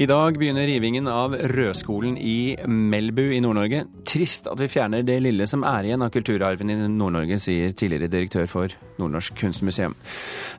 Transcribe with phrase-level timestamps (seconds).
[0.00, 3.82] I dag begynner rivingen av Rødskolen i Melbu i Nord-Norge.
[4.08, 8.08] Trist at vi fjerner det lille som er igjen av kulturarven i Nord-Norge, sier tidligere
[8.08, 9.92] direktør for Nordnorsk kunstmuseum.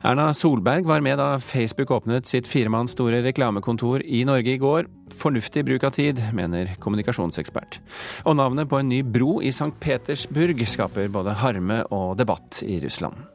[0.06, 4.86] Erna Solberg var med da Facebook åpnet sitt firemanns store reklamekontor i Norge i går.
[5.10, 7.80] Fornuftig bruk av tid, mener kommunikasjonsekspert.
[8.22, 9.74] Og navnet på en ny bro i St.
[9.82, 13.31] Petersburg skaper både harme og debatt i Russland.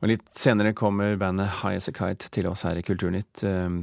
[0.00, 3.44] Og Litt senere kommer bandet High As A Kite til oss her i Kulturnytt.
[3.44, 3.82] Ehm,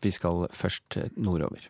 [0.00, 1.68] vi skal først nordover.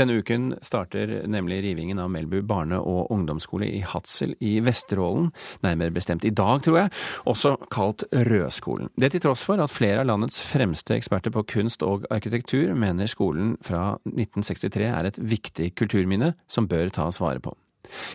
[0.00, 5.28] Denne uken starter nemlig rivingen av Melbu barne- og ungdomsskole i Hadsel i Vesterålen,
[5.62, 6.92] nærmere bestemt i dag, tror jeg,
[7.26, 8.88] også kalt Rødskolen.
[8.96, 13.10] Det til tross for at flere av landets fremste eksperter på kunst og arkitektur mener
[13.10, 17.52] skolen fra 1963 er et viktig kulturminne som bør tas vare på.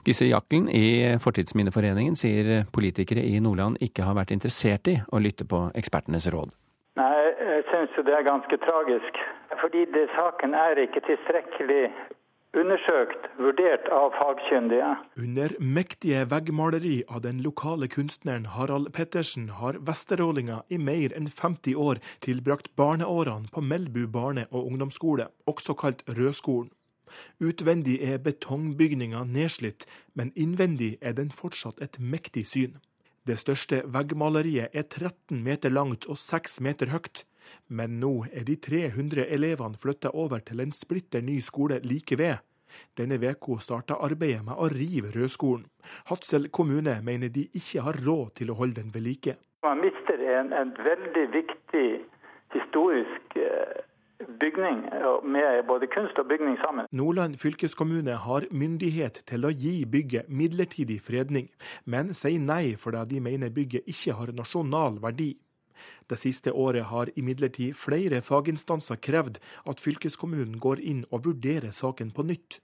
[0.05, 5.48] Gisse Jakkelen i Fortidsminneforeningen sier politikere i Nordland ikke har vært interessert i å lytte
[5.49, 6.54] på ekspertenes råd.
[6.99, 9.24] Nei, jeg syns det er ganske tragisk.
[9.62, 11.84] Fordi det, saken er ikke tilstrekkelig
[12.55, 14.91] undersøkt, vurdert av fagkyndige.
[15.20, 21.76] Under mektige veggmaleri av den lokale kunstneren Harald Pettersen har vesterålinga i mer enn 50
[21.88, 26.71] år tilbrakt barneårene på Melbu barne- og ungdomsskole, også kalt Rødskolen.
[27.40, 32.80] Utvendig er betongbygninga nedslitt, men innvendig er den fortsatt et mektig syn.
[33.26, 37.24] Det største veggmaleriet er 13 meter langt og 6 meter høyt.
[37.70, 42.43] Men nå er de 300 elevene flytta over til en splitter ny skole like ved.
[42.98, 45.66] Denne veka starta arbeidet med å rive Rødskolen.
[46.10, 49.38] Hadsel kommune mener de ikke har råd til å holde den ved like.
[49.66, 51.88] Man mister en, en veldig viktig
[52.54, 53.82] historisk eh,
[54.41, 54.84] bygning,
[55.23, 56.87] med både kunst og bygning sammen.
[56.91, 61.49] Nordland fylkeskommune har myndighet til å gi bygget midlertidig fredning,
[61.85, 65.35] men sier nei fordi de mener bygget ikke har nasjonal verdi.
[66.09, 72.14] Det siste året har imidlertid flere faginstanser krevd at fylkeskommunen går inn og vurderer saken
[72.16, 72.62] på nytt.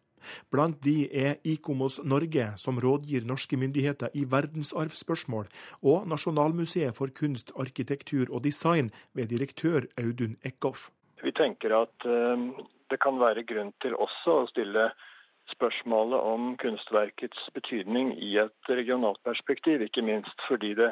[0.54, 5.50] Blant de er Ikomos Norge, som rådgir norske myndigheter i verdensarvspørsmål,
[5.82, 10.92] og Nasjonalmuseet for kunst, arkitektur og design ved direktør Audun Eckhoff.
[11.22, 12.46] Vi tenker at eh,
[12.90, 14.90] det kan være grunn til også å stille
[15.52, 20.92] spørsmålet om kunstverkets betydning i et regionalt perspektiv, ikke minst fordi det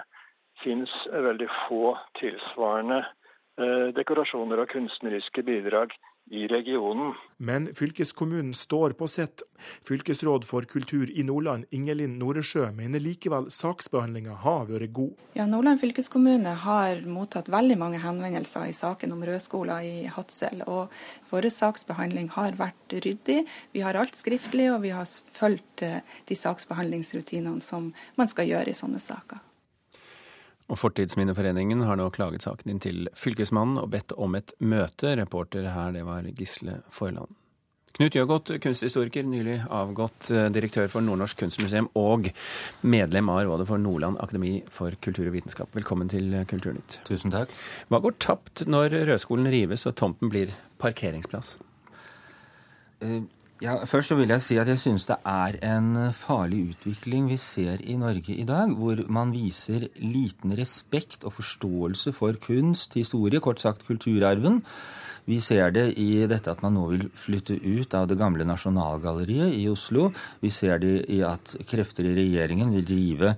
[0.63, 5.93] finnes veldig få tilsvarende eh, dekorasjoner og kunstneriske bidrag
[6.29, 7.13] i regionen.
[7.37, 9.41] Men fylkeskommunen står på sitt.
[9.87, 15.25] Fylkesråd for kultur i Nordland, Ingelin Noresjø, mener likevel saksbehandlinga har vært god.
[15.39, 20.63] Ja, Nordland fylkeskommune har mottatt veldig mange henvendelser i saken om rødskoler i Hadsel.
[20.67, 20.93] Og
[21.33, 23.41] vår saksbehandling har vært ryddig.
[23.73, 28.73] Vi har alt skriftlig, og vi har fulgt eh, de saksbehandlingsrutinene som man skal gjøre
[28.73, 29.41] i sånne saker.
[30.69, 35.15] Og Fortidsminneforeningen har nå klaget saken inn til Fylkesmannen og bedt om et møte.
[35.17, 37.33] Reporter her, det var Gisle Forland.
[37.97, 42.29] Knut Jøgodt, kunsthistoriker, nylig avgått eh, direktør for Nordnorsk kunstmuseum og
[42.85, 45.73] medlem av Rådet for Nordland akademi for kultur og vitenskap.
[45.75, 47.01] Velkommen til Kulturnytt.
[47.09, 47.51] Tusen takk.
[47.89, 51.57] Hva går tapt når Rødskolen rives og tomten blir parkeringsplass?
[53.03, 53.25] Uh,
[53.59, 57.37] ja, Først så vil jeg si at jeg synes det er en farlig utvikling vi
[57.41, 63.41] ser i Norge i dag, hvor man viser liten respekt og forståelse for kunst, historie,
[63.43, 64.61] kort sagt kulturarven.
[65.29, 69.53] Vi ser det i dette at man nå vil flytte ut av det gamle Nasjonalgalleriet
[69.59, 70.07] i Oslo.
[70.41, 73.35] Vi ser det i at krefter i regjeringen vil drive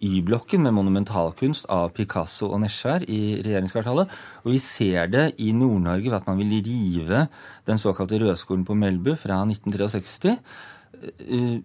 [0.00, 4.14] Y-blokken med monumentalkunst av Picasso og Nesjar i regjeringskvartalet.
[4.44, 7.26] Og vi ser det i Nord-Norge ved at man vil rive
[7.68, 10.38] den såkalte Rødskolen på Melbu fra 1963.
[11.28, 11.60] Eh,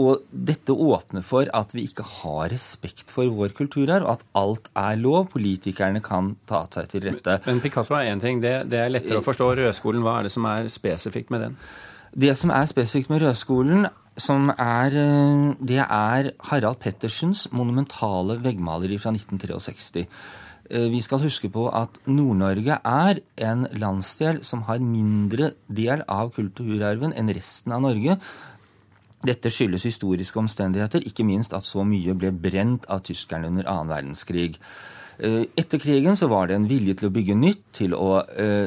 [0.00, 4.96] og dette åpner for at vi ikke har respekt for vår kulturarv, at alt er
[4.96, 5.26] lov.
[5.34, 7.36] Politikerne kan ta seg til rette.
[7.42, 9.50] Men, men Picasso er én ting, det, det, er lettere å forstå.
[9.60, 11.58] Rødskolen, hva er det som er spesifikt med den?
[12.12, 18.98] Det som er spesifikt med Rødskolen, som er, eh, det er Harald Pettersens monumentale veggmaleri
[18.98, 20.06] fra 1963.
[20.70, 26.32] Eh, vi skal huske på at Nord-Norge er en landsdel som har mindre del av
[26.32, 28.18] kulturarven enn resten av Norge.
[29.24, 33.88] Dette skyldes historiske omstendigheter, ikke minst at så mye ble brent av tyskerne under annen
[33.88, 34.58] verdenskrig.
[35.18, 38.24] Eh, etter krigen så var det en vilje til å bygge nytt, til å,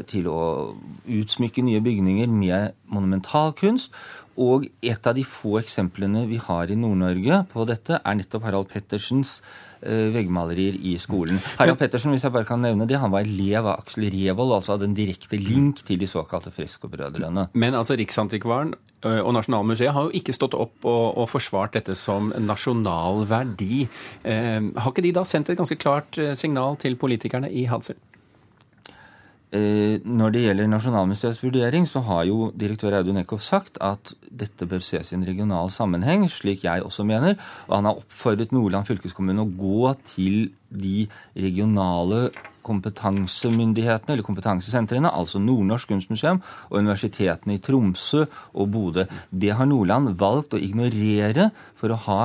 [0.08, 0.76] til å
[1.06, 3.92] utsmykke nye bygninger med monumentalkunst.
[4.42, 8.68] Og et av de få eksemplene vi har i Nord-Norge på dette, er nettopp Harald
[8.72, 9.38] Pettersens
[9.86, 11.40] uh, veggmalerier i skolen.
[11.60, 14.76] Harald Pettersen hvis jeg bare kan nevne det, han var elev av Aksel Revold, altså
[14.76, 17.48] hadde en direkte link til de såkalte Freskobrødrene.
[17.56, 21.96] Men altså Riksantikvaren eh, og Nasjonalmuseet har jo ikke stått opp og, og forsvart dette
[22.00, 23.86] som nasjonal verdi.
[24.24, 28.00] Eh, har ikke de da sendt et ganske klart signal til politikerne i Hadsel?
[29.56, 34.68] Eh, når det gjelder Nasjonalmuseets vurdering, så har jo direktør Audun Eckhoff sagt at dette
[34.68, 37.38] bør ses i en regional sammenheng, slik jeg også mener.
[37.70, 41.06] Og han har oppfordret Nordland fylkeskommune å gå til de
[41.38, 42.28] regionale
[42.66, 46.42] kompetansemyndighetene, eller kompetansesentrene, altså Nordnorsk kunstmuseum
[46.72, 49.06] og universitetene i Tromsø og Bodø.
[49.30, 52.22] Det har Nordland valgt å ignorere for å ha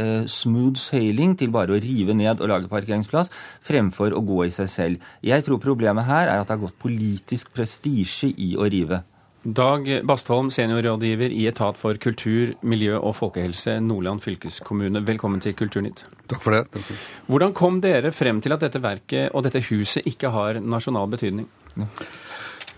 [0.00, 3.32] eh, smooth sailing til bare å rive ned og lage parkeringsplass,
[3.64, 5.10] fremfor å gå i seg selv.
[5.24, 9.02] Jeg tror problemet her er at det har gått politisk prestisje i å rive.
[9.44, 15.02] Dag Bastholm, seniorrådgiver i Etat for kultur, miljø og folkehelse, Nordland fylkeskommune.
[15.04, 16.06] Velkommen til Kulturnytt.
[16.32, 16.62] Takk for det.
[16.72, 17.02] Takk for.
[17.28, 21.44] Hvordan kom dere frem til at dette verket og dette huset ikke har nasjonal betydning?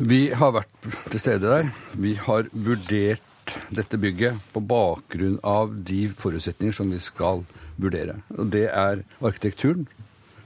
[0.03, 1.71] Vi har vært til stede der.
[1.95, 3.23] Vi har vurdert
[3.75, 7.45] dette bygget på bakgrunn av de forutsetninger som vi skal
[7.81, 8.21] vurdere.
[8.37, 9.87] Og det er arkitekturen.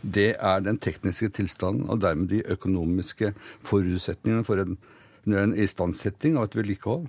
[0.00, 3.34] Det er den tekniske tilstanden og dermed de økonomiske
[3.68, 4.78] forutsetningene for en,
[5.28, 7.08] en istandsetting av et vedlikehold.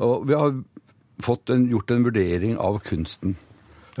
[0.00, 3.36] Og vi har en, gjort en vurdering av kunsten.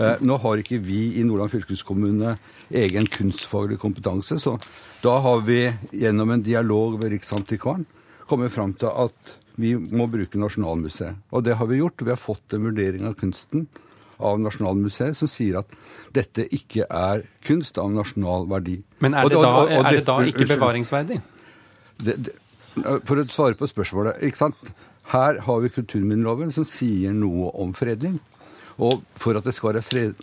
[0.00, 2.36] Eh, nå har ikke vi i Nordland fylkeskommune
[2.70, 4.56] egen kunstfaglig kompetanse, så
[5.02, 5.64] da har vi
[5.96, 7.88] gjennom en dialog med Riksantikvaren
[8.30, 11.20] kommet fram til at vi må bruke Nasjonalmuseet.
[11.30, 12.02] Og det har vi gjort.
[12.02, 13.66] Vi har fått en vurdering av kunsten
[14.20, 15.74] av Nasjonalmuseet som sier at
[16.16, 18.80] dette ikke er kunst av nasjonal verdi.
[19.00, 21.20] Men er det, og, da, og, og, er det da ikke bevaringsverdig?
[22.00, 22.34] Det, det,
[23.08, 24.72] for å svare på spørsmålet ikke sant?
[25.10, 28.20] Her har vi kulturminneloven som sier noe om fredning.
[28.80, 30.20] Og for at det skal være fred,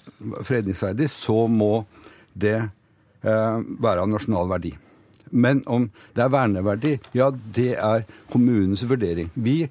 [0.47, 1.85] fredningsverdig, så må
[2.33, 4.73] det eh, være av nasjonal verdi.
[5.31, 9.31] Men om det er verneverdig, ja, det er kommunens vurdering.
[9.35, 9.63] Vi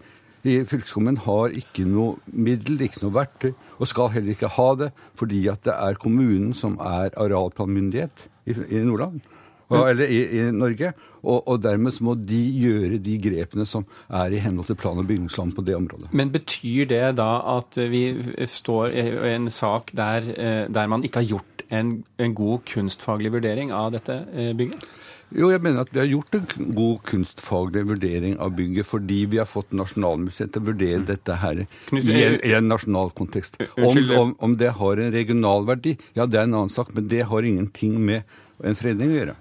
[0.46, 3.50] i fylkeskommunen har ikke noe middel, ikke noe verktøy,
[3.80, 8.54] og skal heller ikke ha det, fordi at det er kommunen som er arealplanmyndighet i,
[8.54, 9.24] i Nordland.
[9.66, 10.92] Og, eller i, i Norge.
[11.24, 15.08] Og, og, dermed må de gjøre de grepene som er i henhold til plan- og
[15.08, 16.12] bygningsloven på det området.
[16.14, 18.04] Men betyr det da at vi
[18.46, 23.34] står i en sak der, eh, der man ikke har gjort en, en god kunstfaglig
[23.34, 24.86] vurdering av dette eh, bygget?
[25.34, 29.40] Jo, jeg mener at vi har gjort en god kunstfaglig vurdering av bygget fordi vi
[29.40, 31.08] har fått Nasjonalmuseet til å vurdere mm.
[31.08, 33.58] dette her i, en, i, en, nasjonal kontekst.
[33.74, 37.10] Om, om, om, det har en regional verdi, ja det er en annen sak, men
[37.10, 39.36] det har ingenting med en fredning å gjøre.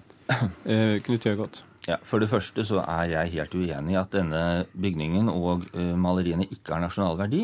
[0.65, 1.61] Uh, Knut Gjøgodt.
[1.85, 5.93] Ja, For det første så er jeg helt uenig i at denne bygningen og uh,
[5.93, 7.43] maleriene ikke har nasjonal verdi.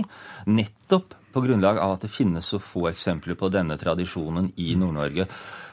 [0.49, 5.29] Nettopp på grunnlag av at det finnes så få eksempler på denne tradisjonen i Nord-Norge.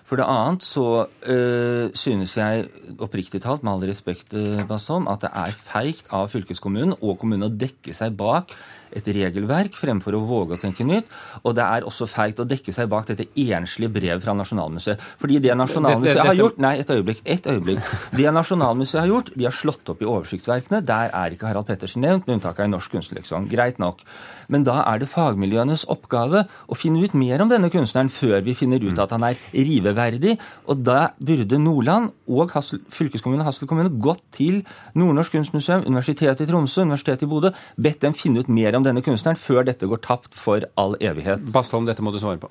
[0.08, 2.68] For det annet så øh, synes jeg
[2.98, 4.32] oppriktig talt, med all respekt,
[4.68, 8.54] Bastholm, at det er feigt av fylkeskommunen og kommunen å dekke seg bak
[8.96, 11.08] et regelverk fremfor å våge å tenke nytt.
[11.44, 15.02] Og det er også feigt å dekke seg bak dette enslige brevet fra Nasjonalmuseet.
[15.20, 17.22] Fordi det Nasjonalmuseet har gjort Nei, et øyeblikk.
[17.24, 17.82] et øyeblikk.
[18.18, 20.82] Det Nasjonalmuseet har gjort, de har slått opp i oversiktsverkene.
[20.86, 23.48] Der er ikke Harald Pettersen nevnt, med unntak av i Norsk kunstleksikon.
[23.50, 24.02] Greit nok.
[24.48, 28.56] Men da er det fagmiljøenes oppgave å finne ut mer om denne kunstneren før vi
[28.56, 29.97] finner ut at han er riveverdig.
[29.98, 34.62] Og da burde Nordland og Hassel, og Hassel kommune gått til
[34.94, 39.02] Nordnorsk kunstmuseum, Universitetet i Tromsø, Universitetet i Bodø, bedt dem finne ut mer om denne
[39.02, 41.52] kunstneren før dette går tapt for all evighet?
[41.52, 42.50] Bastholm, dette må du svare på.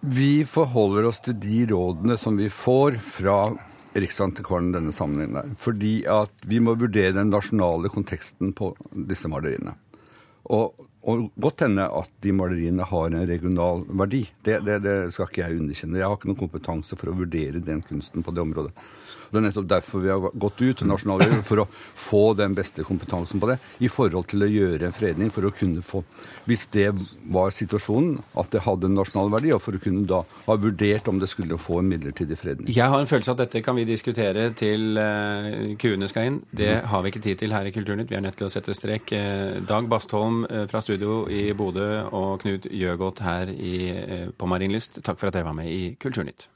[0.00, 3.40] Vi forholder oss til de rådene som vi får fra
[3.98, 5.34] Riksantikvaren i denne sammenhengen.
[5.34, 8.76] der, Fordi at vi må vurdere den nasjonale konteksten på
[9.08, 9.74] disse maleriene.
[10.44, 14.24] Og, og godt hende at de maleriene har en regional verdi.
[14.44, 16.00] Det, det, det skal ikke jeg underkjenne.
[16.00, 18.72] Jeg har ikke noen kompetanse for å vurdere den kunsten på det området.
[19.30, 21.66] Det er nettopp derfor vi har gått ut til nasjonalregjeringen, for å
[21.98, 25.52] få den beste kompetansen på det i forhold til å gjøre en fredning, for å
[25.54, 26.02] kunne få
[26.48, 26.88] Hvis det
[27.28, 31.08] var situasjonen, at det hadde en nasjonal verdi, og for å kunne da ha vurdert
[31.10, 32.70] om det skulle få en midlertidig fredning.
[32.72, 36.40] Jeg har en følelse av at dette kan vi diskutere til uh, kuene skal inn.
[36.50, 36.90] Det mm.
[36.92, 38.10] har vi ikke tid til her i Kulturnytt.
[38.10, 39.12] Vi er nødt til å sette strek.
[39.12, 43.74] Uh, Dag Bastholm uh, fra studio i Bodø og Knut Gjøgodt her i,
[44.38, 46.48] på Marienlyst, takk for at dere var med i Kulturnytt.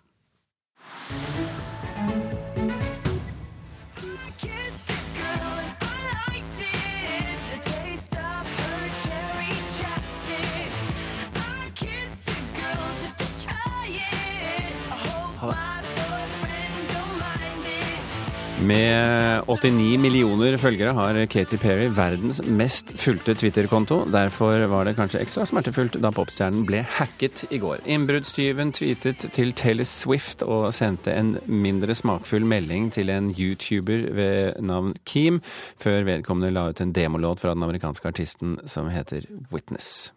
[18.63, 24.05] Med 89 millioner følgere har Katy Perry verdens mest fulgte Twitter-konto.
[24.13, 27.83] Derfor var det kanskje ekstra smertefullt da popstjernen ble hacket i går.
[27.91, 34.63] Innbruddstyven tweetet til Taylor Swift og sendte en mindre smakfull melding til en YouTuber ved
[34.63, 35.43] navn Keem,
[35.83, 40.13] før vedkommende la ut en demolåt fra den amerikanske artisten som heter Witness.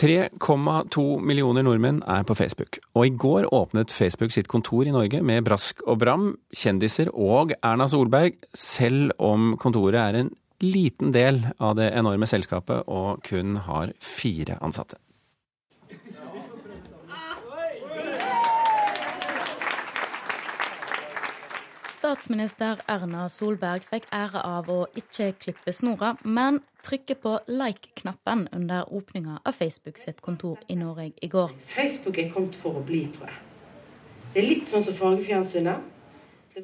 [0.00, 5.20] 3,2 millioner nordmenn er på Facebook, og i går åpnet Facebook sitt kontor i Norge
[5.20, 10.32] med brask og bram, kjendiser og Erna Solberg, selv om kontoret er en
[10.64, 14.96] liten del av det enorme selskapet og kun har fire ansatte.
[22.00, 28.88] Statsminister Erna Solberg fikk ære av å ikke klippe snora, men trykke på like-knappen under
[28.88, 31.52] åpninga av Facebook sitt kontor i Norge i går.
[31.74, 33.36] Facebook er kommet for å bli, tror jeg.
[34.32, 35.84] Det er litt sånn som fargefjernsynet.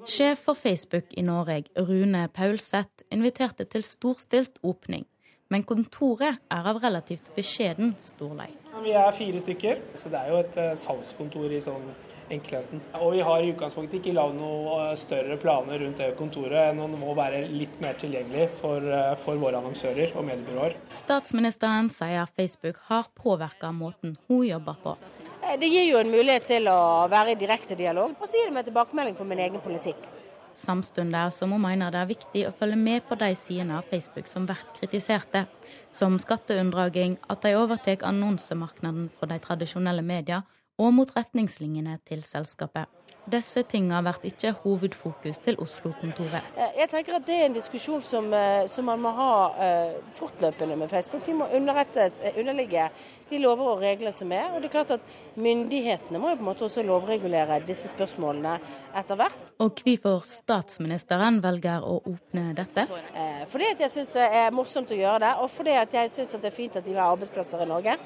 [0.08, 5.04] Sjef for Facebook i Norge, Rune Paulseth, inviterte til storstilt åpning.
[5.52, 8.56] Men kontoret er av relativt beskjeden storleik.
[8.80, 11.90] Vi er fire stykker, så det er jo et eh, salgskontor i sånn
[12.30, 12.82] enkelheten.
[13.00, 16.82] Og vi har i utgangspunktet ikke lagd noen eh, større planer rundt det kontoret enn
[16.82, 20.76] å må være litt mer tilgjengelig for, eh, for våre annonsører og mediebyråer.
[20.94, 24.96] Statsministeren sier Facebook har påvirka måten hun jobber på.
[25.42, 28.50] Eh, det gir jo en mulighet til å være i direkte dialog, og så gir
[28.50, 30.08] det meg tilbakemelding på min egen politikk.
[30.56, 34.28] Samtidig som hun mener det er viktig å følge med på de sidene av Facebook
[34.30, 35.44] som blir kritiserte,
[35.92, 40.46] som skatteunndraging, at de overtar annonsemarkedet fra de tradisjonelle mediene,
[40.78, 42.86] og mot retningslinjene til selskapet.
[43.26, 46.44] Disse tingene blir ikke hovedfokus til Oslo-kontoret.
[46.54, 49.94] Eh, jeg tenker at Det er en diskusjon som, eh, som man må ha uh,
[50.14, 51.26] fortløpende med Facebook.
[51.26, 52.90] De må underligge
[53.30, 54.48] de lover og regler som er.
[54.52, 58.56] Og det er klart at Myndighetene må jo på en måte også lovregulere disse spørsmålene
[58.96, 59.52] etter hvert.
[59.62, 62.86] Og hvorfor statsministeren velger å åpne dette?
[63.12, 66.12] Uh, fordi at jeg syns det er morsomt å gjøre det, og fordi at jeg
[66.14, 67.96] syns det er fint at de har arbeidsplasser i Norge.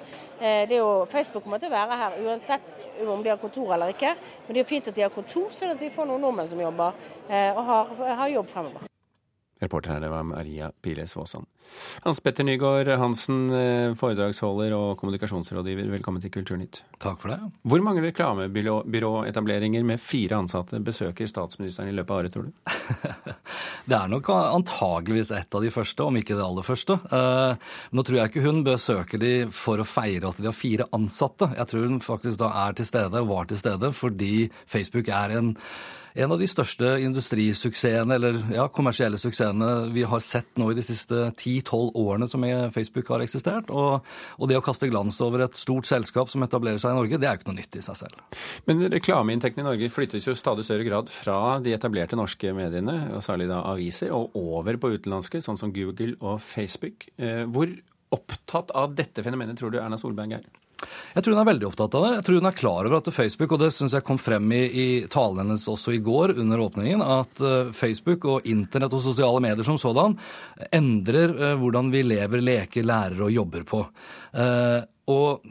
[0.40, 3.74] Uh, det er jo, Facebook kommer til å være her uansett om de har kontor
[3.74, 4.14] eller ikke,
[4.46, 6.50] men det er jo fint at de har kontor, sånn at vi får noen nordmenn
[6.50, 6.96] som jobber
[7.28, 8.89] eh, og har, har jobb fremover.
[9.60, 11.44] Reporter her, det var Maria Piles Vaasan.
[12.02, 16.80] Hans Petter Nygaard Hansen, eh, foredragsholder og kommunikasjonsrådgiver, velkommen til Kulturnytt.
[16.98, 17.38] Takk for det.
[17.68, 22.52] Hvor mange reklamebyråetableringer med fire ansatte besøker statsministeren i løpet av året, tror du?
[23.90, 26.96] det er nok antageligvis et av de første, om ikke det aller første.
[27.12, 30.88] Eh, nå tror jeg ikke hun besøker de for å feire at de har fire
[30.96, 31.52] ansatte.
[31.60, 35.36] Jeg tror hun faktisk da er til stede, og var til stede, fordi Facebook er
[35.36, 35.56] en
[36.14, 40.84] en av de største industrisuksessene, eller ja, kommersielle suksessene vi har sett nå i de
[40.84, 43.70] siste 10-12 årene som Facebook har eksistert.
[43.70, 44.06] Og,
[44.38, 47.28] og, det å kaste glans over et stort selskap som etablerer seg i Norge, det
[47.28, 48.24] er jo ikke noe nytt i seg selv.
[48.68, 53.24] Men reklameinntektene i Norge flyttes jo stadig større grad fra de etablerte norske mediene, og
[53.26, 57.06] særlig da aviser, og over på utenlandske, sånn som Google og Facebook.
[57.20, 57.70] Eh, hvor
[58.10, 60.48] opptatt av dette fenomenet tror du Erna Solberg er?
[61.14, 62.10] Jeg tror hun er veldig opptatt av det.
[62.16, 64.62] Jeg tror hun er klar over at Facebook, og det syns jeg kom frem i,
[64.64, 69.42] i talen hennes også i går under åpningen, at uh, Facebook og internett og sosiale
[69.44, 70.16] medier som sådan
[70.72, 73.82] endrer uh, hvordan vi lever, leker, lærer og jobber på.
[74.36, 75.42] Uh, og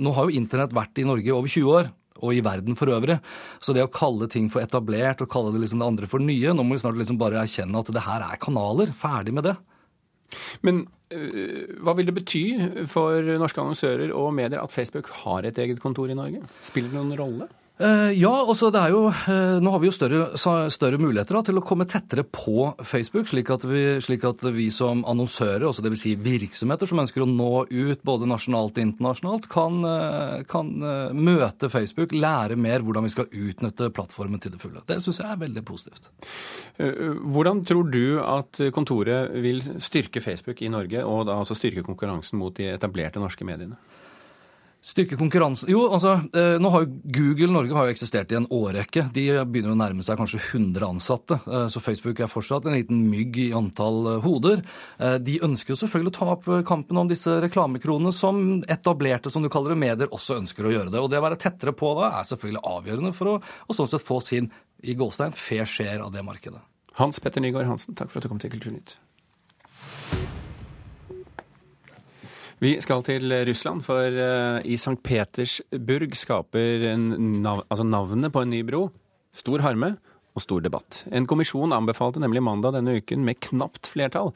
[0.00, 2.92] nå har jo internett vært i Norge i over 20 år og i verden for
[2.92, 3.16] øvrig.
[3.64, 6.52] Så det å kalle ting for etablert og kalle det liksom det andre for nye
[6.52, 8.92] Nå må vi snart liksom bare erkjenne at det her er kanaler.
[8.96, 9.56] Ferdig med det.
[10.66, 12.44] Men hva vil det bety
[12.90, 16.44] for norske annonsører og medier at Facebook har et eget kontor i Norge?
[16.62, 17.48] Spiller det noen rolle?
[17.80, 20.24] Uh, ja, altså det er jo, uh, nå har vi jo større,
[20.68, 24.66] større muligheter da, til å komme tettere på Facebook, slik at vi, slik at vi
[24.74, 26.02] som annonsører, også dvs.
[26.02, 30.74] Si virksomheter som ønsker å nå ut både nasjonalt og internasjonalt, kan, uh, kan
[31.16, 34.84] møte Facebook, lære mer hvordan vi skal utnytte plattformen til det fulle.
[34.84, 36.10] Det syns jeg er veldig positivt.
[36.76, 42.40] Hvordan tror du at kontoret vil styrke Facebook i Norge, og da altså styrke konkurransen
[42.40, 43.80] mot de etablerte norske mediene?
[44.80, 48.46] Styrke konkurransen Jo, altså, eh, nå har jo Google Norge har jo eksistert i en
[48.48, 49.10] årrekke.
[49.12, 51.36] De begynner å nærme seg kanskje 100 ansatte.
[51.44, 54.64] Eh, så Facebook er fortsatt en liten mygg i antall eh, hoder.
[55.20, 58.40] De ønsker jo selvfølgelig å ta opp kampen om disse reklamekronene, som
[58.72, 61.04] etablerte, som du kaller det, medier også ønsker å gjøre det.
[61.04, 64.06] Og det å være tettere på da er selvfølgelig avgjørende for å og sånn sett
[64.06, 64.48] få sin
[64.80, 66.60] i gåstein fair share av det markedet.
[67.00, 68.96] Hans Petter Nygaard Hansen, takk for at du kom til Kulturnytt.
[72.60, 74.98] Vi skal til Russland, for eh, i St.
[75.00, 78.82] Petersburg skaper nav altså navnet på en ny bro
[79.32, 79.94] stor harme
[80.36, 81.04] og stor debatt.
[81.08, 84.34] En kommisjon anbefalte nemlig mandag denne uken med knapt flertall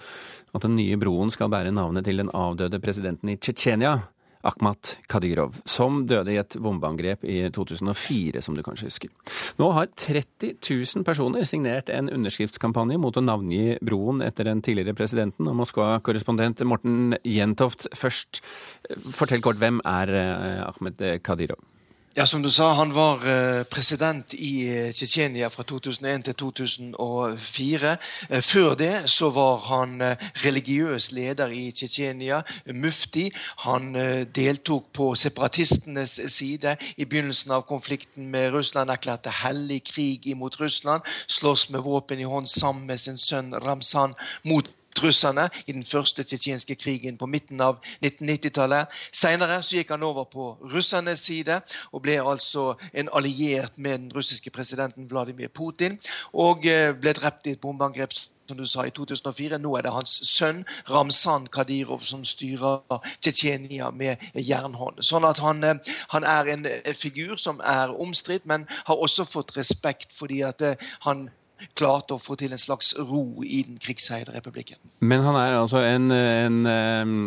[0.56, 3.98] at den nye broen skal bære navnet til den avdøde presidenten i Tsjetsjenia,
[4.44, 9.12] Akhmat Kadyrov, som døde i et bombeangrep i 2004, som du kanskje husker.
[9.58, 14.96] Nå har 30 000 personer signert en underskriftskampanje mot å navngi broen etter den tidligere
[14.96, 15.48] presidenten.
[15.50, 18.44] Og Moskva-korrespondent Morten Jentoft først,
[19.10, 20.12] fortell kort, hvem er
[20.68, 21.62] Akhmat Ahmed Kadyrov?
[22.16, 27.94] Ja, som du sa, han var eh, president i eh, Tsjetsjenia fra 2001 til 2004.
[28.28, 29.96] Eh, før det så var han
[30.44, 32.38] religiøs leder i Tsjetsjenia,
[32.70, 33.24] mufti.
[33.64, 33.90] Han
[34.30, 41.02] deltok på separatistenes side i begynnelsen av konflikten med Russland, erklærte hellig krig imot Russland,
[41.26, 44.14] slåss med våpen i hånd sammen med sin sønn Ramzan
[44.46, 44.70] mot
[45.02, 48.92] russerne i den første tsjetsjenske krigen på midten av 1990-tallet.
[49.12, 51.60] Senere så gikk han over på russernes side
[51.92, 55.98] og ble altså en alliert med den russiske presidenten Vladimir Putin.
[56.32, 58.14] Og eh, ble drept i et bombeangrep
[58.48, 59.58] som du sa, i 2004.
[59.58, 62.82] Nå er det hans sønn Ramzan Kadyrov som styrer
[63.20, 65.00] Tsjetsjenia med jernhånd.
[65.04, 69.56] Sånn at han, eh, han, er en figur som er omstridt, men har også fått
[69.56, 71.28] respekt fordi at eh, han
[71.76, 74.78] klarte å få til en slags ro i den krigsherjede republikken.
[75.00, 76.60] Men han er altså en, en,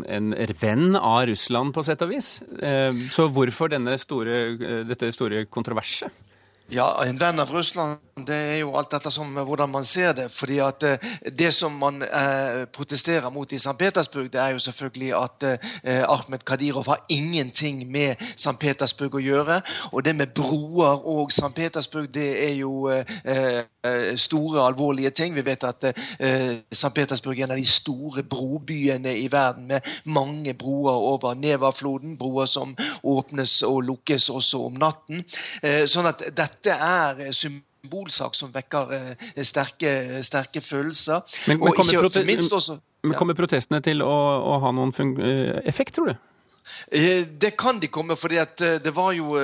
[0.08, 2.38] en, venn av Russland, på sett og vis.
[2.62, 6.26] Eh, så hvorfor store, dette store kontroverset?
[6.74, 10.32] Ja, en venn av Russland det er jo alt dette som hvordan man ser det.
[10.32, 10.98] fordi at eh,
[11.38, 13.78] Det som man eh, protesterer mot i St.
[13.80, 15.44] Petersburg, det er jo selvfølgelig at
[15.84, 18.58] eh, Ahmed Kadirov har ingenting med St.
[18.60, 19.62] Petersburg å gjøre.
[19.92, 21.54] Og det med broer og St.
[21.56, 23.06] Petersburg, det er jo eh,
[23.84, 25.36] eh, store, alvorlige ting.
[25.36, 26.94] Vi vet at eh, St.
[26.96, 32.18] Petersburg er en av de store brobyene i verden, med mange broer over Neva-floden.
[32.18, 35.24] Broer som åpnes og lukkes også om natten.
[35.88, 41.22] sånn at dette er symbol symbolsak som vekker eh, sterke, sterke følelser.
[41.48, 43.18] Men, men, kommer, ikke, også, ja.
[43.18, 44.16] kommer, protestene til å,
[44.56, 46.16] å ha noen eh, effekt, tror du?
[46.92, 49.38] Eh, det kan de komme, for det var jo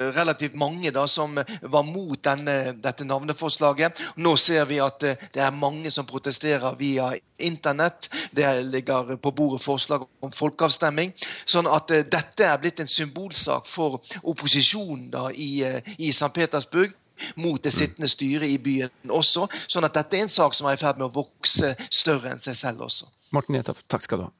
[0.00, 4.00] relativt mange da som var mot denne, dette navneforslaget.
[4.16, 8.08] Nå ser vi at det er mange som protesterer via internett.
[8.32, 11.12] Det ligger på bordet forslag om folkeavstemning.
[11.44, 15.60] Sånn at dette er blitt en symbolsak for opposisjonen da i,
[15.98, 16.32] i St.
[16.32, 16.96] Petersburg
[17.36, 19.48] mot det sittende styret i byen også.
[19.70, 22.42] Sånn at dette er en sak som er i ferd med å vokse større enn
[22.42, 23.10] seg selv også.
[23.32, 24.32] Morten Jetoff, takk skal du ha.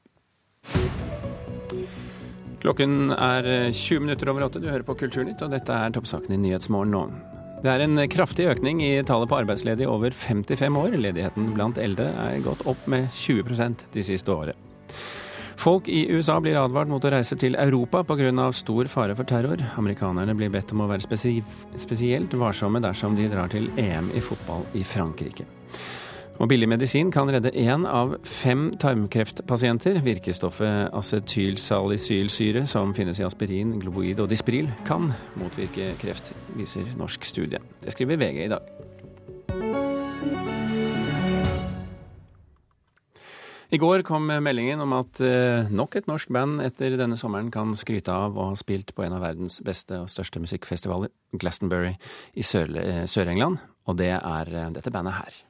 [2.63, 4.61] Klokken er 20 minutter over åtte.
[4.63, 7.01] Du hører på Kulturnytt, og dette er toppsaken i Nyhetsmorgen nå.
[7.63, 10.95] Det er en kraftig økning i tallet på arbeidsledige over 55 år.
[10.99, 14.59] Ledigheten blant eldre er gått opp med 20% de siste året.
[15.57, 18.51] Folk i USA blir advart mot å reise til Europa pga.
[18.51, 19.57] stor fare for terror.
[19.77, 21.05] Amerikanerne blir bedt om å være
[21.77, 25.45] spesielt varsomme dersom de drar til EM i fotball i Frankrike.
[26.41, 30.01] Og billig medisin kan redde én av fem tarmkreftpasienter.
[30.01, 37.61] Virkestoffet acetylsalicylsyre, som finnes i aspirin, globoid og Dispril, kan motvirke kreft, viser norsk studie.
[37.85, 39.82] Det skriver VG i dag.
[43.73, 47.71] I går kom meldingen om at eh, nok et norsk band etter denne sommeren kan
[47.73, 51.09] skryte av å ha spilt på en av verdens beste og største musikkfestivaler,
[51.41, 51.95] Glastonbury,
[52.37, 53.63] i eh, Sør-England.
[53.89, 55.41] Og det er eh, dette bandet her.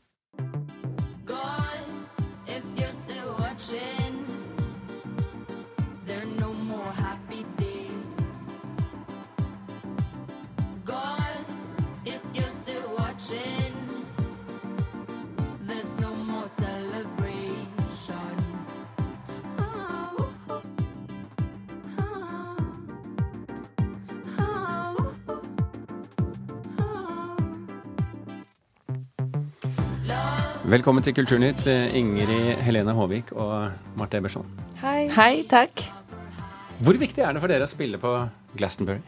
[30.73, 34.47] Velkommen til Kulturnytt, Ingrid Helene Håvik og Marte Eberson.
[34.81, 35.03] Hei.
[35.13, 35.83] Hei, takk.
[36.81, 38.13] Hvor viktig er det for dere å spille på
[38.57, 39.03] Glastonbury?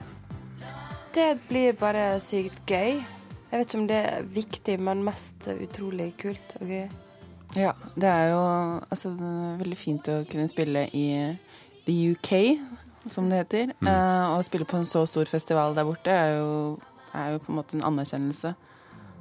[1.15, 2.99] Det blir bare sykt gøy.
[2.99, 6.85] Jeg vet ikke om det er viktig, men mest utrolig kult og gøy.
[7.57, 8.43] Ja, det er jo
[8.83, 11.07] altså, det er veldig fint å kunne spille i
[11.87, 12.31] the UK,
[13.09, 13.73] som det heter.
[13.79, 13.89] Mm.
[13.89, 16.53] Uh, å spille på en så stor festival der borte er jo,
[17.09, 18.53] er jo på en måte en anerkjennelse.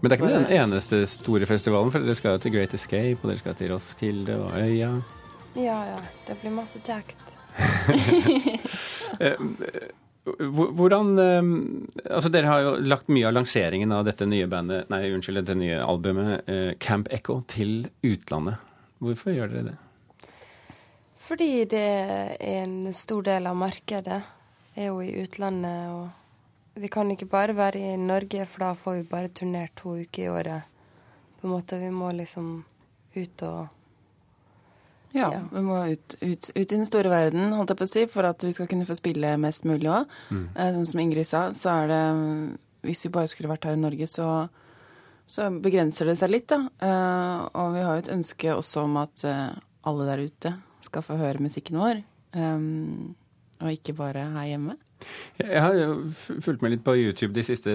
[0.04, 3.22] Men det er ikke den eneste store festivalen, for dere skal jo til Great Escape,
[3.22, 4.90] og dere skal til Roskilde og Øya.
[5.56, 6.00] Ja, ja.
[6.26, 7.16] Det blir masse kjekt.
[9.14, 9.38] Eh,
[10.26, 11.48] hvordan eh,
[12.10, 15.54] Altså, dere har jo lagt mye av lanseringen av dette nye bandet, nei, unnskyld, dette
[15.60, 18.58] nye albumet, eh, Camp Echo, til utlandet.
[18.98, 19.76] Hvorfor gjør dere det?
[21.28, 24.18] Fordi det er en stor del av markedet
[24.74, 25.94] er jo i utlandet.
[25.94, 26.23] og
[26.74, 30.24] vi kan ikke bare være i Norge, for da får vi bare turnert to uker
[30.24, 30.70] i året.
[31.38, 32.64] På en måte, Vi må liksom
[33.14, 33.68] ut og
[35.14, 35.42] ja, ja.
[35.52, 38.26] vi må ut, ut, ut, i den store verden, holdt jeg på å si, for
[38.26, 40.10] at vi skal kunne få spille mest mulig òg.
[40.34, 40.48] Mm.
[40.50, 42.04] Eh, sånn som Ingrid sa, så er det
[42.84, 44.48] Hvis vi bare skulle vært her i Norge, så,
[45.30, 46.66] så begrenser det seg litt, da.
[46.82, 49.54] Uh, og vi har jo et ønske også om at uh,
[49.86, 50.52] alle der ute
[50.84, 52.02] skal få høre musikken vår.
[52.34, 54.74] Og ikke bare her hjemme.
[55.40, 57.72] Jeg har jo fulgt med litt på YouTube de siste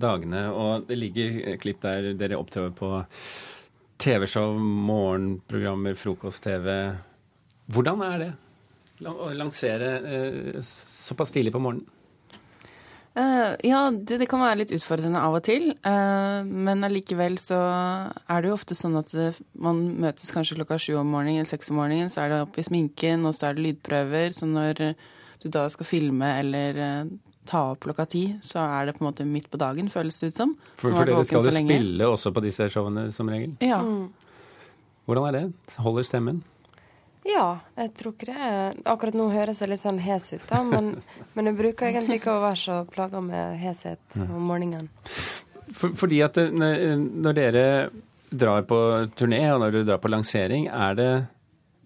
[0.00, 2.92] dagene, og det ligger klipp der dere opptrer på
[4.00, 6.70] TV-show, morgenprogrammer, frokost-TV.
[7.72, 8.32] Hvordan er det
[9.10, 11.90] å lansere eh, såpass tidlig på morgenen?
[13.14, 15.68] Uh, ja, det, det, kan være litt utfordrende av og til.
[15.86, 17.60] Uh, men allikevel så
[18.26, 21.50] er det jo ofte sånn at det, man møtes kanskje klokka sju om morgenen eller
[21.52, 22.10] seks om morgenen.
[22.10, 24.34] Så er det opp i sminken, og så er det lydprøver.
[24.34, 24.82] Så når
[25.44, 27.12] du da skal filme eller uh,
[27.44, 30.32] ta opp klokka ti, så er det på en måte midt på dagen, føles det
[30.32, 30.56] ut som.
[30.80, 33.54] For, for dere skal jo spille også på disse showene som regel?
[33.64, 33.82] Ja.
[33.84, 34.08] Mm.
[35.04, 35.76] Hvordan er det?
[35.84, 36.40] Holder stemmen?
[37.24, 38.48] Ja, jeg tror ikke det.
[38.88, 40.94] Akkurat nå høres jeg litt sånn hes ut, da, men,
[41.36, 44.90] men jeg bruker egentlig ikke å være så plaga med heshet om morgenen.
[45.72, 47.64] For, fordi at det, når dere
[48.34, 48.78] drar på
[49.16, 51.10] turné, og når dere drar på lansering, er det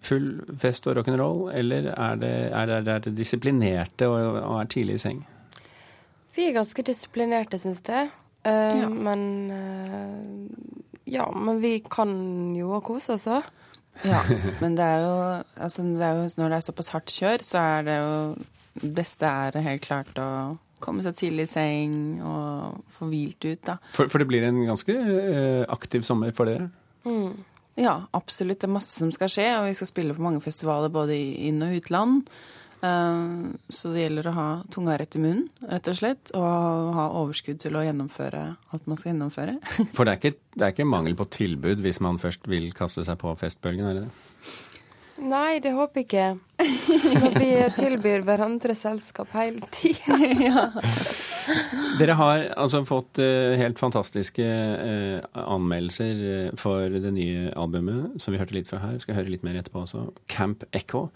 [0.05, 4.71] full fest og rock'n'roll, eller er det, er, det, er det disiplinerte og, og, er
[4.71, 5.21] tidlig i seng?
[6.35, 8.11] Vi er ganske disiplinerte, syns jeg.
[8.47, 8.51] Uh,
[8.83, 8.89] ja.
[8.89, 10.75] Men uh,
[11.09, 12.11] Ja, men vi kan
[12.55, 13.47] jo kose oss òg.
[14.05, 14.21] Ja,
[14.61, 15.15] men det er, jo,
[15.59, 19.27] altså det er jo Når det er såpass hardt kjør, så er det jo beste
[19.27, 20.29] er helt klart å
[20.79, 23.75] komme seg tidlig i seng og få hvilt ut, da.
[23.91, 26.69] For, for det blir en ganske uh, aktiv sommer for dere?
[27.03, 27.33] Mm.
[27.79, 28.59] Ja, absolutt.
[28.59, 31.15] Det er masse som skal skje, og vi skal spille på mange festivaler både
[31.47, 32.31] inn- og utland.
[32.79, 36.31] Uh, så det gjelder å ha tunga rett i munnen, rett og slett.
[36.35, 39.57] Og ha overskudd til å gjennomføre alt man skal gjennomføre.
[39.95, 43.05] For det er, ikke, det er ikke mangel på tilbud hvis man først vil kaste
[43.07, 44.28] seg på festbølgen, er det det?
[45.19, 46.27] Nei, det håper jeg ikke.
[47.21, 50.15] Når vi tilbyr hverandre selskap hele tida.
[50.47, 50.63] ja.
[51.99, 58.39] Dere har altså fått uh, helt fantastiske uh, anmeldelser for det nye albumet, som vi
[58.41, 58.99] hørte litt fra her.
[59.03, 60.07] Skal høre litt mer etterpå også.
[60.31, 61.07] Camp Echo.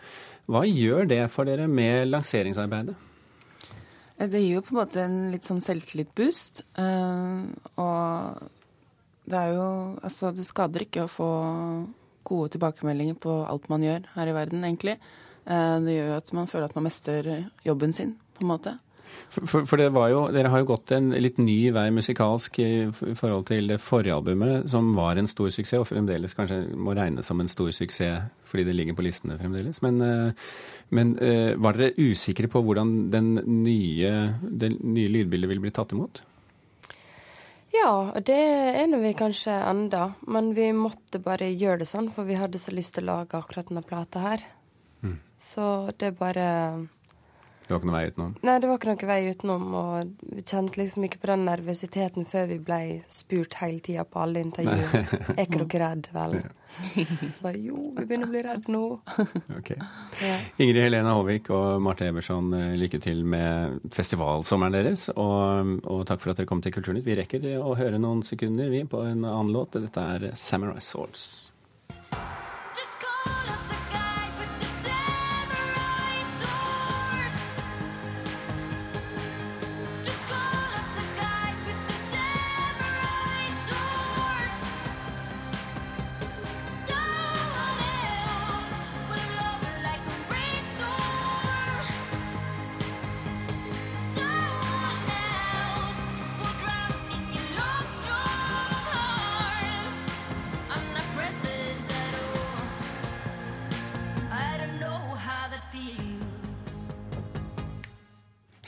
[0.51, 2.97] Hva gjør det for dere med lanseringsarbeidet?
[4.17, 6.65] Eh, det gir jo på en måte en litt sånn selvtillit-boost.
[7.79, 8.43] Og
[9.23, 9.67] det er jo
[10.03, 11.29] Altså, det skader ikke å få
[12.27, 14.97] gode tilbakemeldinger på alt man gjør her i verden, egentlig.
[15.43, 17.31] Uh, det gjør jo at man føler at man mestrer
[17.67, 18.77] jobben sin, på en måte.
[19.33, 23.71] For, for jo, Dere har jo gått en litt ny vei musikalsk i forhold til
[23.71, 27.51] det forrige albumet, som var en stor suksess, og fremdeles kanskje må regnes som en
[27.51, 29.79] stor suksess fordi det ligger på listene fremdeles.
[29.81, 30.49] Men, eh,
[30.93, 32.91] men eh, var dere usikre på hvordan
[33.49, 34.11] nye,
[34.45, 36.21] det nye lydbildet ville bli tatt imot?
[37.73, 40.11] Ja, det er nå vi kanskje enda.
[40.29, 43.39] Men vi måtte bare gjøre det sånn, for vi hadde så lyst til å lage
[43.39, 44.43] akkurat denne plata her.
[45.01, 45.17] Mm.
[45.41, 46.47] Så det er bare
[47.63, 48.31] det var ikke noen vei utenom?
[48.43, 49.67] Nei, det var ikke noen vei utenom.
[49.79, 52.79] Og vi kjente liksom ikke på den nervøsiteten før vi ble
[53.11, 55.13] spurt hele tida på alle intervjuer.
[55.37, 56.35] Er ikke dere redd, vel?
[56.73, 58.83] Så bare jo, vi begynner å bli redd nå.
[59.59, 59.71] ok.
[60.25, 60.35] Ja.
[60.57, 65.07] Ingrid Helena Håvik og Marte Eberson, eh, lykke til med festivalsommeren deres.
[65.13, 67.07] Og, og, takk for at dere kom til Kulturnytt.
[67.07, 69.79] Vi rekker å høre noen sekunder vi på en annen låt.
[69.79, 71.52] Dette er Samurai Swords.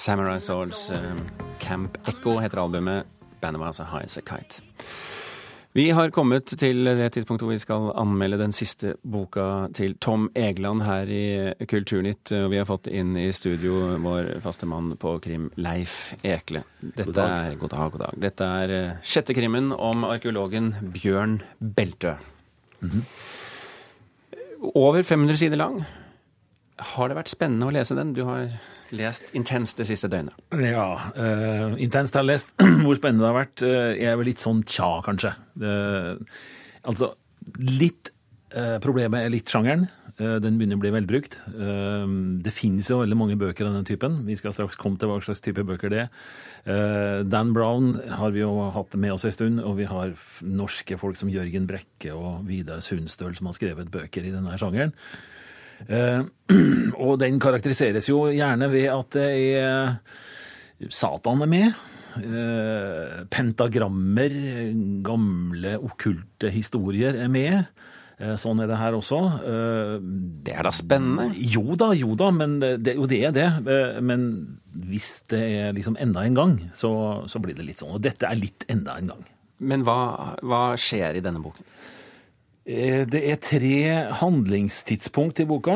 [0.06, 1.22] Samurai Swords um,
[1.60, 3.08] Camp Echo heter albumet.
[3.42, 4.62] Bandet var altså High As A Kite.
[5.74, 10.28] Vi har kommet til det tidspunktet hvor vi skal anmelde den siste boka til Tom
[10.38, 12.36] Egeland her i Kulturnytt.
[12.38, 16.62] Og vi har fått inn i studio vår faste mann på krim, Leif Ekle.
[16.84, 17.34] Dette god dag.
[17.34, 18.22] Er, god dag, god dag.
[18.28, 22.14] Dette er uh, sjette krimmen om arkeologen Bjørn Beltø.
[22.84, 23.04] Mm -hmm.
[24.76, 25.84] Over 500 sider lang.
[26.78, 28.14] Har det vært spennende å lese den?
[28.14, 28.50] Du har
[28.98, 30.36] lest intenst det siste døgnet.
[30.62, 32.54] Ja, uh, intenst har lest.
[32.86, 35.36] Hvor spennende det har vært, uh, er vel litt sånn tja, kanskje.
[35.62, 36.16] Uh,
[36.88, 37.14] altså,
[37.62, 38.12] litt
[38.56, 39.88] uh, Problemet er litt sjangeren.
[40.16, 41.34] Den begynner å bli velbrukt.
[41.44, 44.22] Det finnes jo veldig mange bøker av den typen.
[44.24, 47.26] Vi skal straks komme til hva slags type bøker det er.
[47.28, 50.16] Dan Brown har vi jo hatt med oss en stund, og vi har
[50.48, 54.96] norske folk som Jørgen Brekke og Vidar Sundstøl som har skrevet bøker i denne sjangeren.
[55.84, 56.22] Eh,
[57.06, 59.28] og den karakteriseres jo gjerne ved at det
[59.60, 61.84] er Satan er med.
[62.16, 64.38] Eh, pentagrammer,
[65.06, 67.68] gamle okkulte historier er med.
[68.16, 69.20] Eh, sånn er det her også.
[70.46, 71.30] Det er da spennende?
[71.36, 73.50] Jo da, jo da, men det, jo, det er det.
[74.04, 74.28] Men
[74.88, 76.92] hvis det er liksom enda en gang, så,
[77.32, 77.96] så, blir det litt sånn.
[77.98, 79.28] Og dette er litt enda en gang.
[79.66, 81.68] Men hva, hva skjer i denne boken?
[82.66, 83.76] Det er tre
[84.18, 85.76] handlingstidspunkt i boka.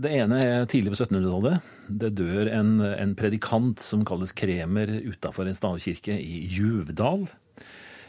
[0.00, 1.66] Det ene er tidlig på 1700-tallet.
[2.00, 7.26] Det dør en, en, predikant som kalles Kremer utafor en stavkirke i Juvdal.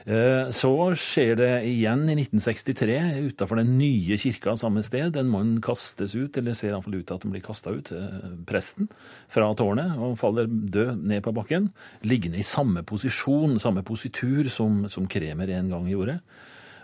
[0.06, 2.96] Eh, så skjer det igjen i 1963
[3.28, 5.18] utafor den nye kirka samme sted.
[5.20, 8.32] En mann kastes ut, eller ser iallfall ut til at han blir kasta ut, eh,
[8.48, 8.90] presten,
[9.30, 11.70] fra tårnet og faller død ned på bakken.
[12.02, 16.22] Liggende i samme posisjon, samme positur som, som Kremer en gang gjorde.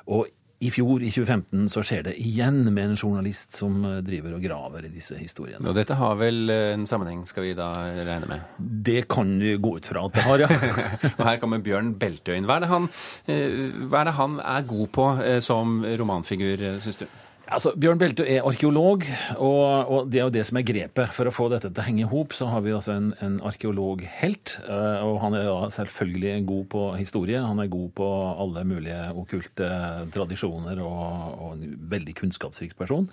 [0.08, 4.38] Og i fjor, i 2015, så skjer det igjen med en journalist som eh, driver
[4.38, 5.62] og graver i disse historiene.
[5.70, 8.56] Og dette har vel eh, en sammenheng, skal vi da regne med?
[8.58, 10.50] Det kan vi gå ut fra at det har, ja.
[11.20, 12.50] og her kommer Bjørn Beltøyen.
[12.50, 12.89] Hva er det han,
[13.30, 15.08] eh, hva er, det han er god på
[15.46, 17.08] som romanfigur, syns du?
[17.47, 19.05] Altså, Bjørn Beltø er arkeolog,
[19.39, 21.13] og, og, det er jo det som er grepet.
[21.15, 23.38] For å få dette til å henge i hop, så har vi altså en, en
[23.47, 24.57] arkeologhelt.
[24.67, 27.39] Uh, og han er da selvfølgelig god på historie.
[27.43, 28.10] Han er god på
[28.43, 29.71] alle mulige okkulte
[30.13, 31.01] tradisjoner og,
[31.38, 33.07] og, en veldig kunnskapsrik person.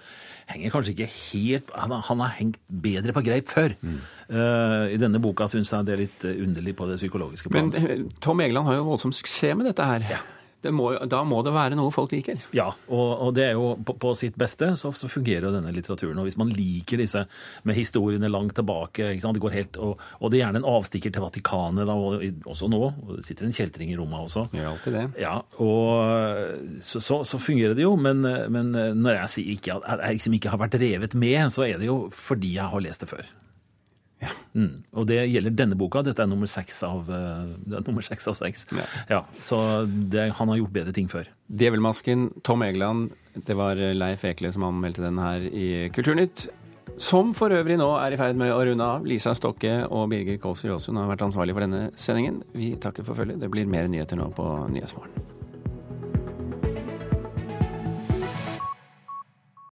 [0.51, 3.79] Henger kanskje ikke helt Han, han har hengt bedre på greip før.
[3.87, 3.99] Mm.
[4.35, 7.79] Uh, I denne boka syns jeg det er litt underlig på det psykologiske planet.
[7.79, 10.11] Men Tom Egeland har jo voldsom suksess med dette her.
[10.17, 10.25] Ja.
[10.73, 12.41] Må, da må det være noe folk liker?
[12.57, 15.73] Ja, og, og det er jo på, på sitt beste så, så, fungerer jo denne
[15.75, 16.19] litteraturen.
[16.21, 17.25] Og hvis man liker disse
[17.67, 21.25] med historiene langt tilbake, det går helt, og, og, det er gjerne en avstikker til
[21.25, 22.25] Vatikanet, da, og,
[22.55, 22.83] også nå.
[22.89, 24.47] og Det sitter en kjeltring i Roma også.
[24.57, 25.07] Ja, alltid det.
[25.23, 30.05] Ja, og så, så, så fungerer det jo, men, men når jeg sier ikke, at
[30.07, 33.05] jeg liksom ikke har vært revet med, så er det jo fordi jeg har lest
[33.05, 33.35] det før.
[34.25, 34.33] Ja.
[34.57, 34.83] Mm.
[34.97, 36.03] Og det gjelder denne boka.
[36.07, 37.11] Dette er nummer seks av,
[38.09, 38.67] seks av seks.
[38.75, 38.89] Ja.
[39.11, 39.23] ja.
[39.45, 41.31] så det, han har gjort bedre ting før.
[41.53, 43.15] Djevelmasken, Tom Egeland.
[43.35, 46.47] Det var Leif Ekle som anmeldte den her i Kulturnytt.
[47.01, 49.07] Som for øvrig nå er i ferd med å runde av.
[49.09, 52.43] Lisa Stokke og Birger Kolsrud Aasund har vært ansvarlig for denne sendingen.
[52.55, 53.43] Vi takker for følget.
[53.43, 55.34] Det blir mer nyheter nå på Nyhetsmorgen.